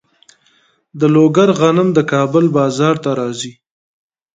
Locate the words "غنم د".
1.59-1.99